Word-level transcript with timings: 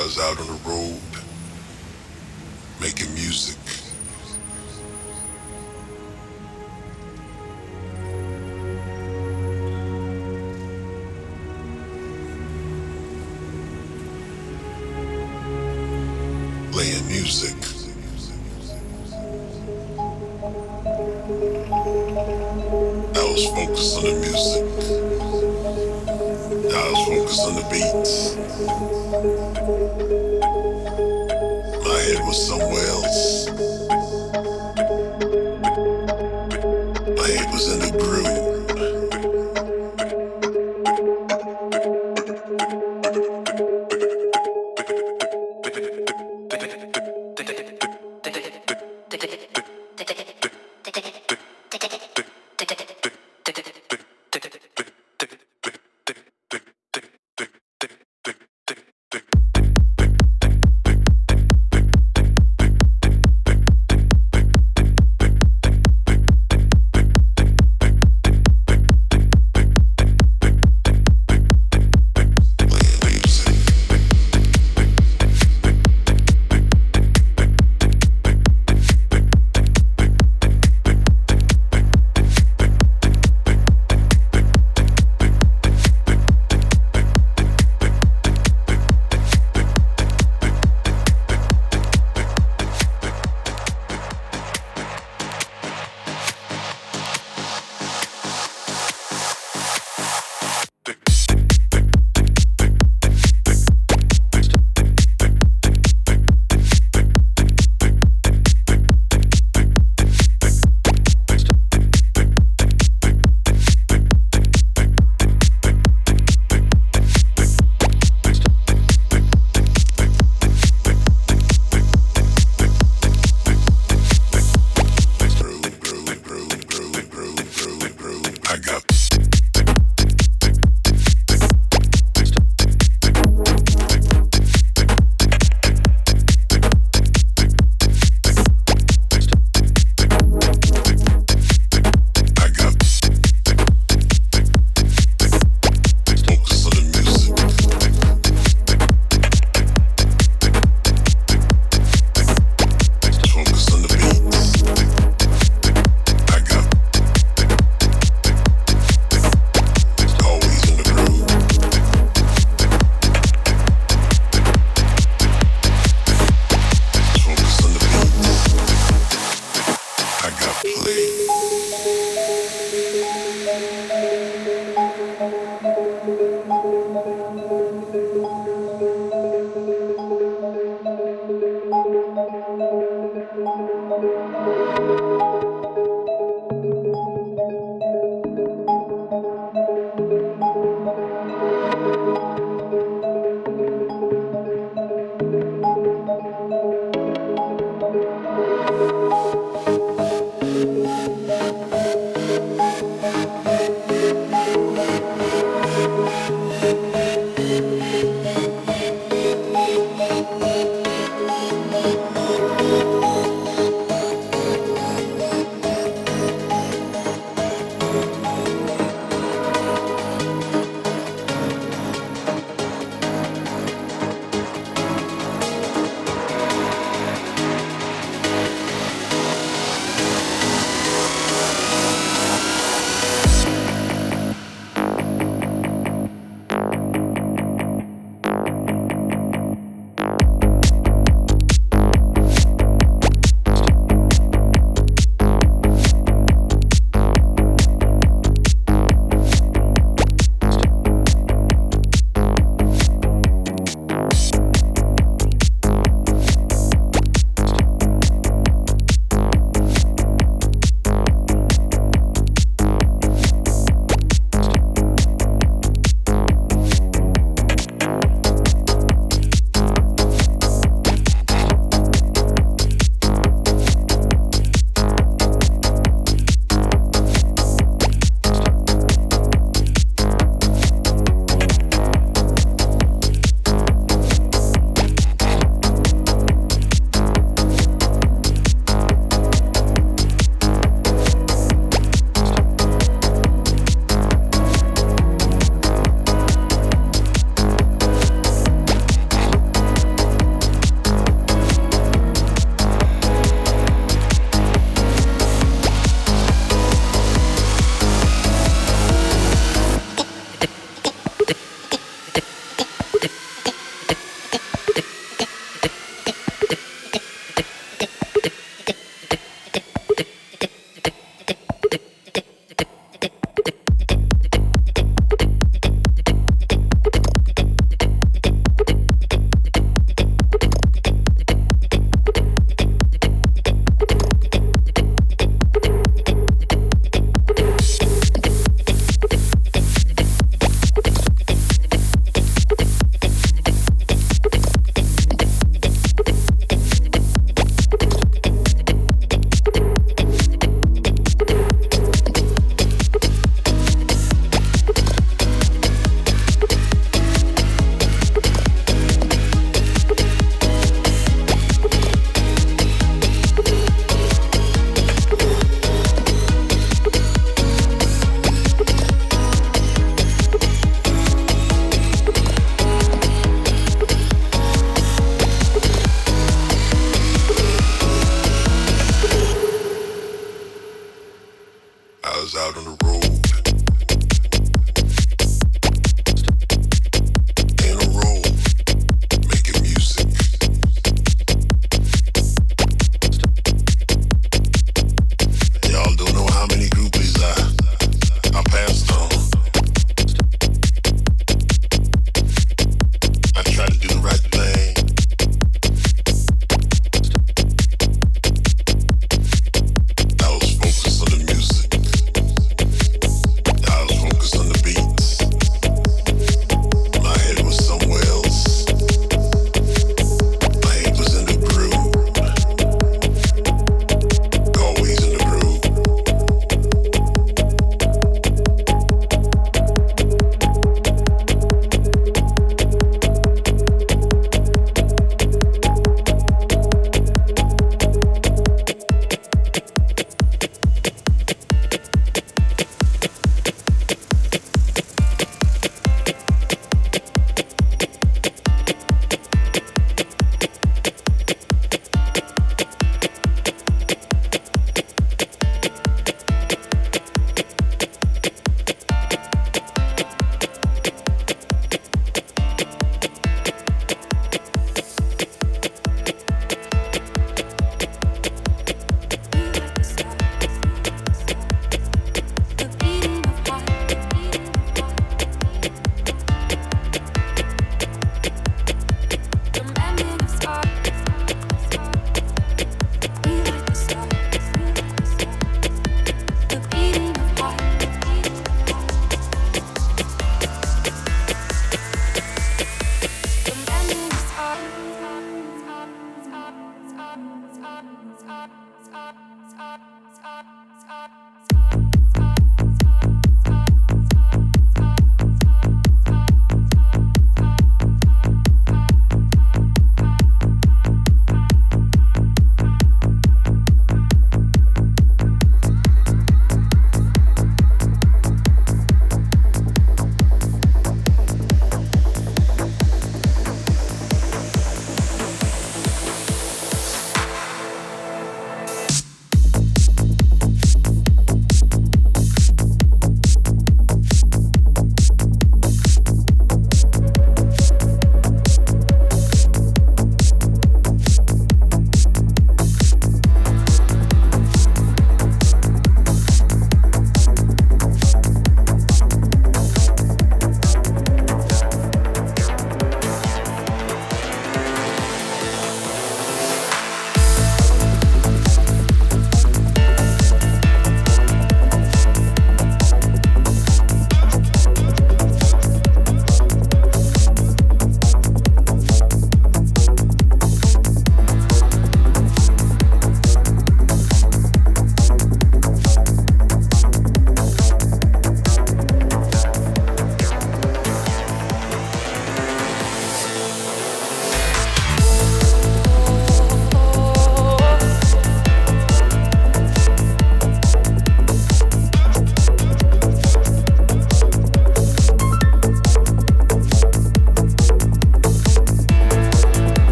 I 0.00 0.04
was 0.04 0.18
out 0.18 0.40
on 0.40 0.46
the 0.46 0.52
road 0.66 0.98
making 2.80 3.12
music. 3.12 3.79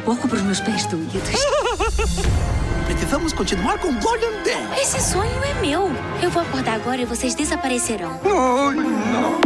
Pouco 0.00 0.28
para 0.28 0.36
os 0.36 0.42
meus 0.42 0.60
pés 0.60 0.86
doídos. 0.86 1.30
Vamos 3.14 3.32
continuar 3.32 3.78
com 3.78 3.94
Golden 4.00 4.42
Day. 4.42 4.80
Esse 4.82 5.00
sonho 5.00 5.44
é 5.44 5.54
meu. 5.60 5.88
Eu 6.20 6.30
vou 6.30 6.42
acordar 6.42 6.74
agora 6.74 7.00
e 7.00 7.04
vocês 7.04 7.32
desaparecerão. 7.34 8.18
Não, 8.24 8.72
não. 8.72 9.43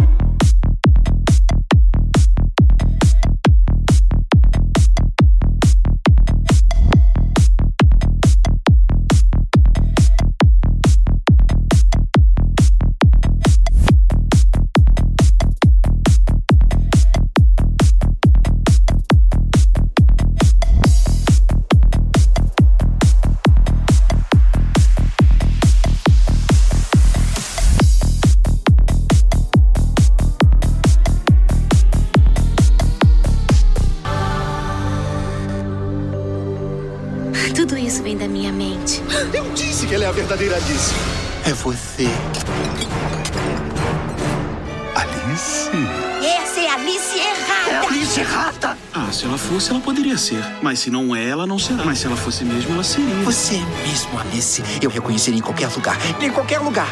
Mas 50.78 50.84
se 50.84 50.90
não 50.92 51.16
é, 51.16 51.28
ela 51.28 51.44
não 51.44 51.58
será. 51.58 51.84
Mas 51.84 51.98
se 51.98 52.06
ela 52.06 52.16
fosse 52.16 52.44
mesmo, 52.44 52.72
ela 52.72 52.84
seria. 52.84 53.12
Você 53.24 53.56
é 53.56 53.84
mesmo 53.84 54.16
Alice. 54.16 54.62
Eu 54.80 54.88
reconheceria 54.88 55.40
em 55.40 55.42
qualquer 55.42 55.68
lugar. 55.74 55.98
Em 56.22 56.30
qualquer 56.30 56.60
lugar. 56.60 56.86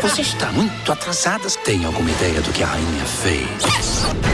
Você 0.00 0.20
está 0.20 0.52
muito 0.52 0.92
atrasada. 0.92 1.48
Tem 1.64 1.84
alguma 1.84 2.08
ideia 2.08 2.40
do 2.40 2.52
que 2.52 2.62
a 2.62 2.66
rainha 2.66 3.04
fez? 3.04 4.31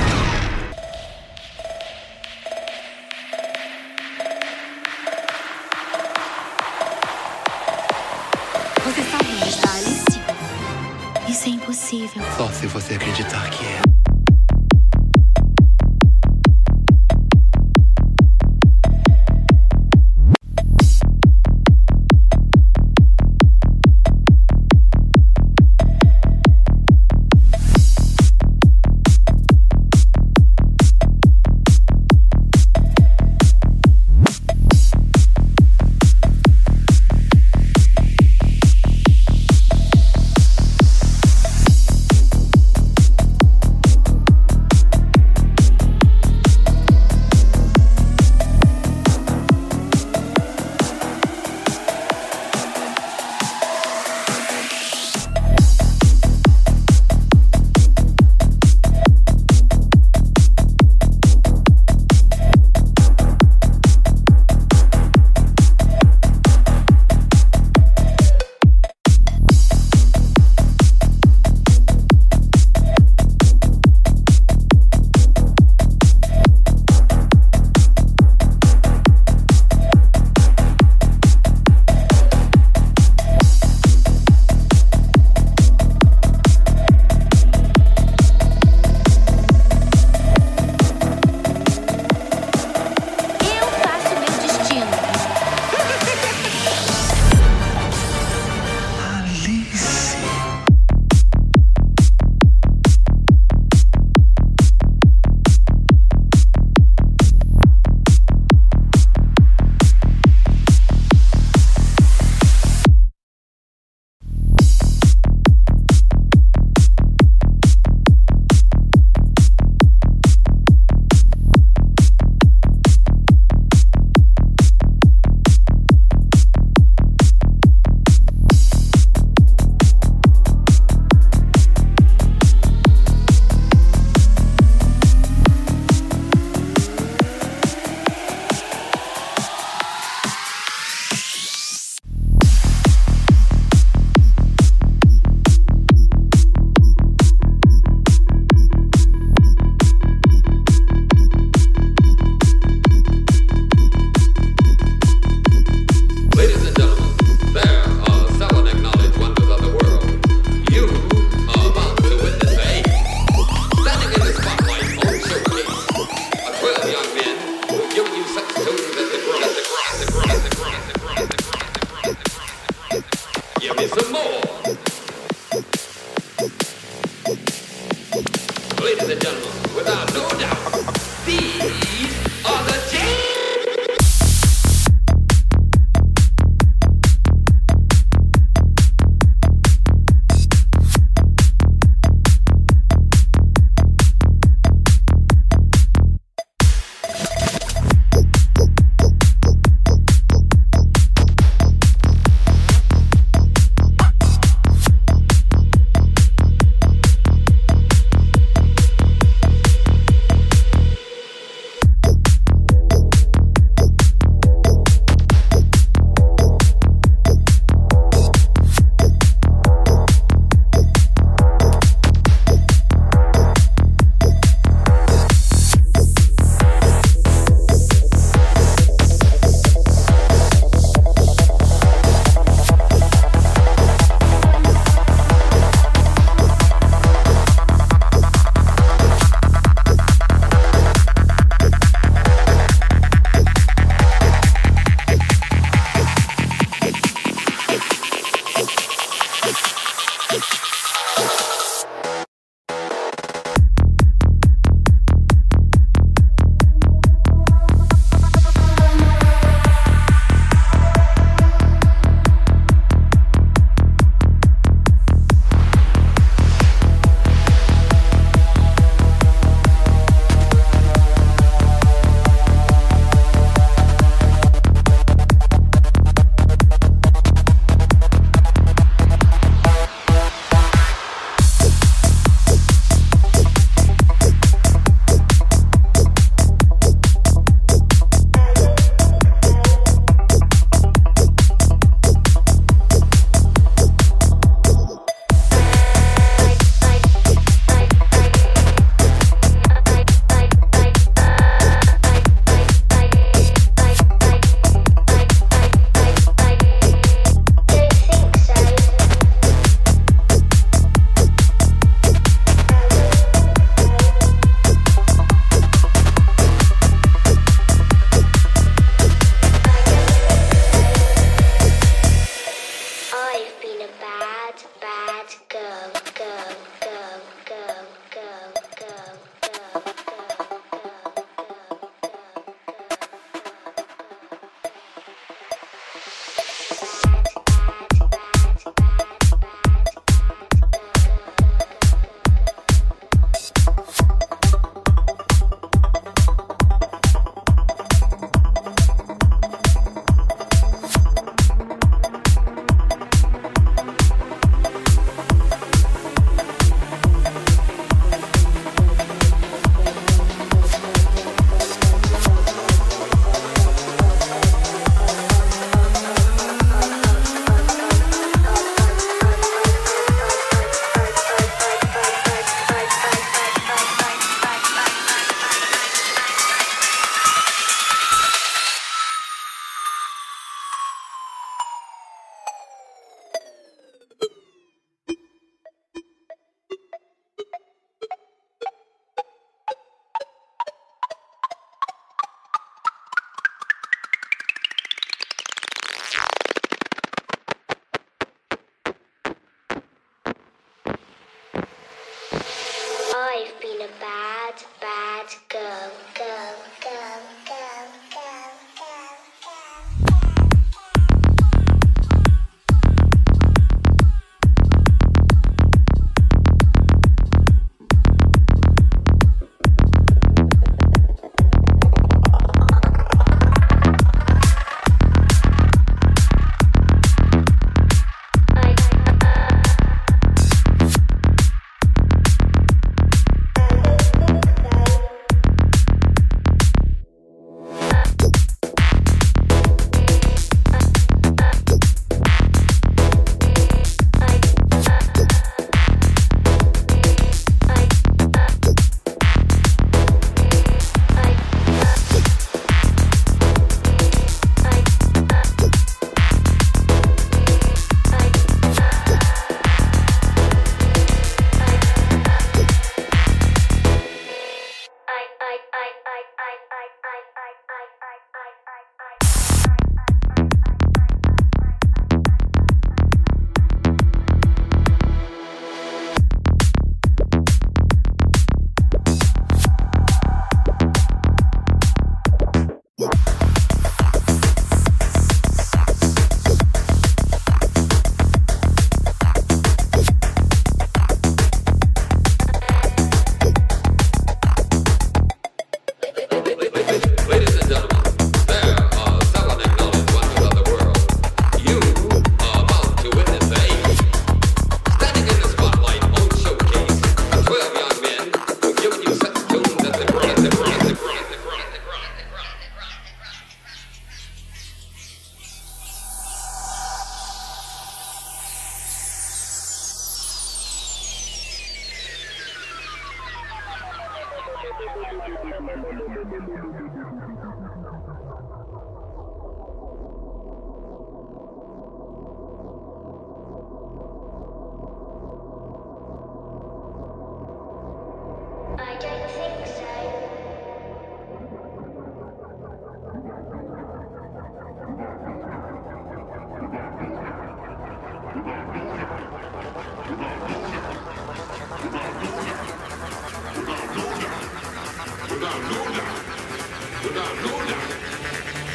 Lula. 557.50 557.78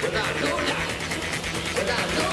Without 0.02 0.42
Lula. 0.42 0.78
Without 1.76 2.08
Lula. 2.18 2.33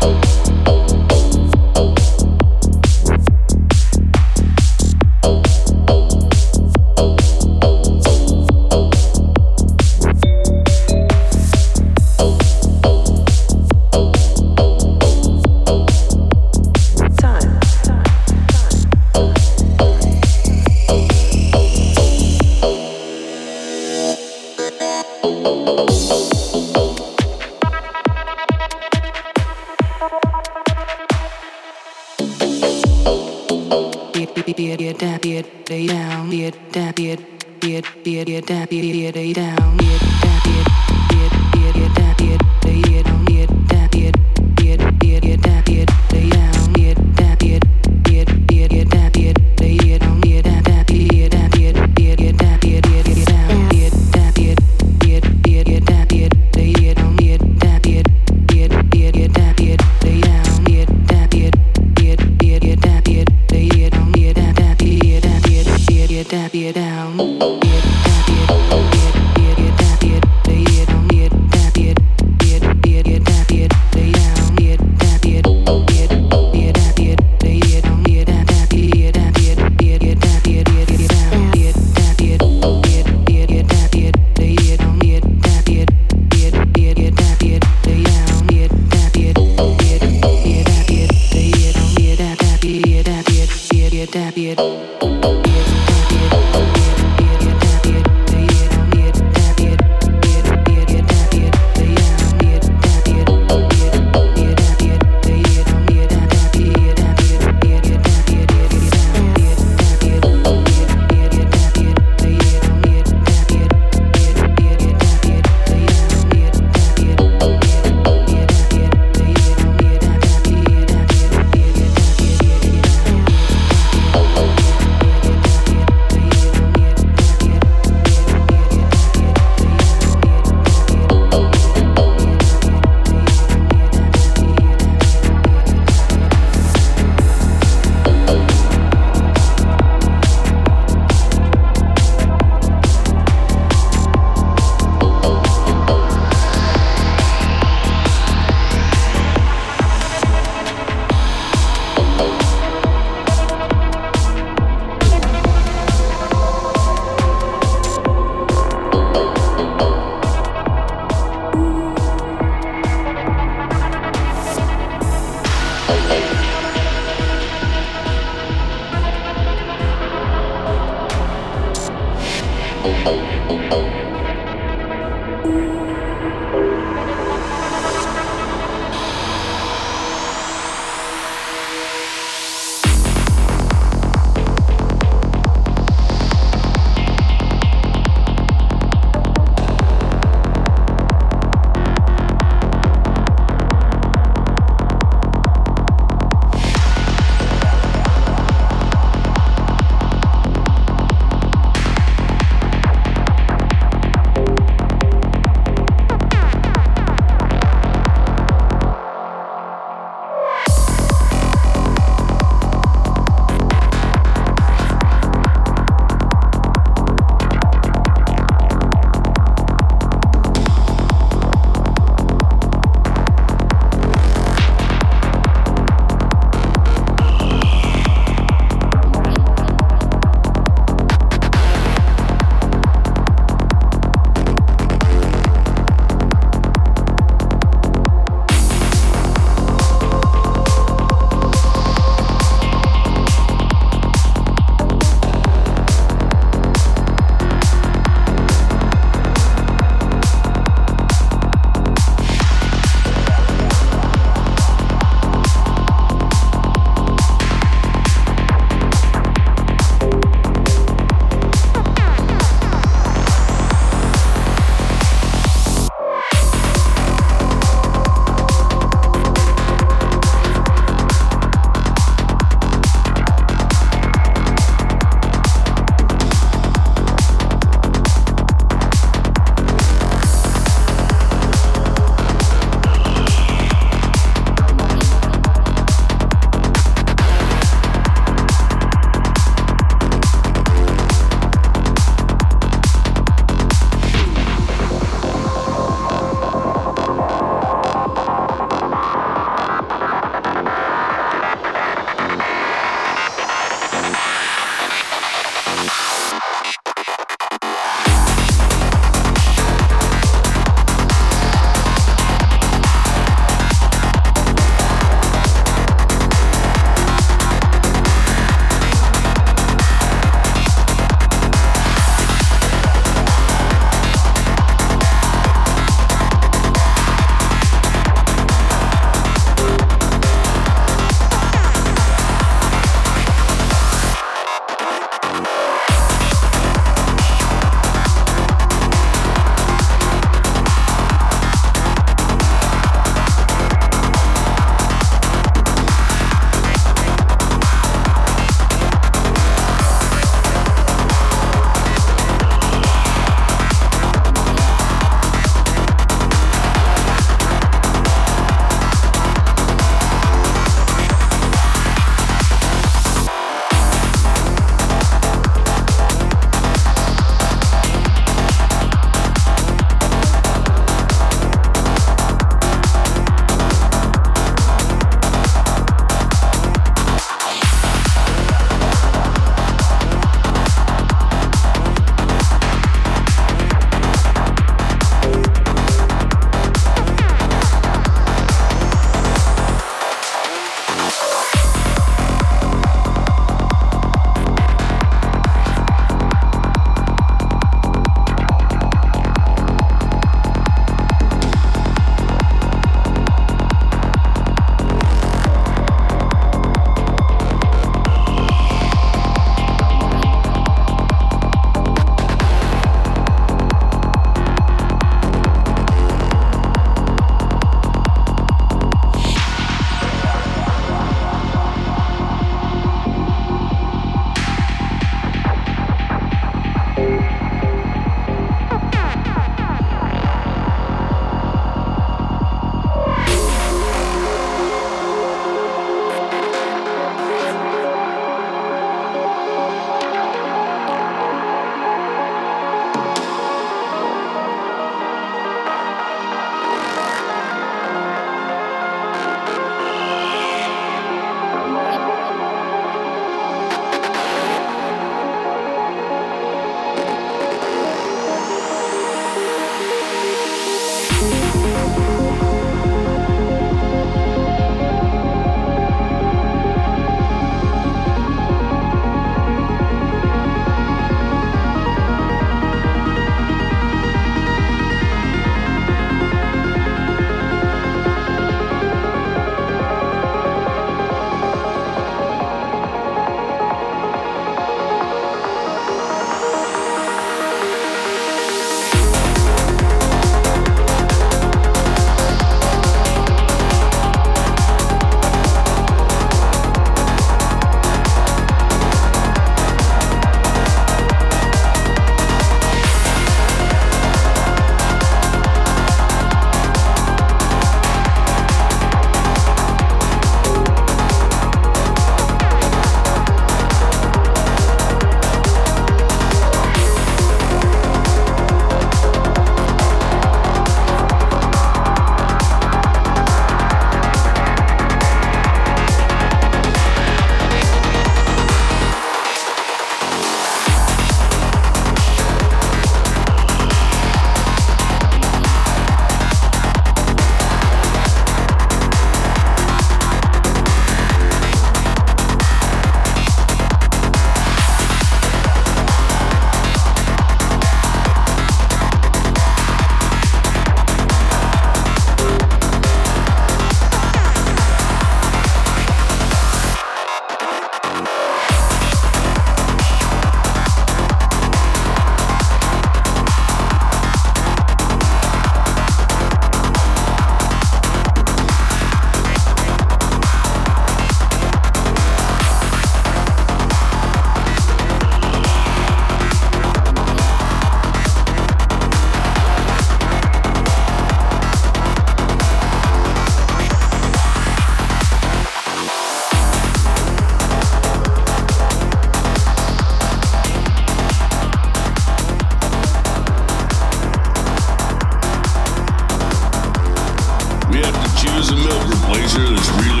future 599.31 599.53
is 599.53 599.71
really 599.71 600.00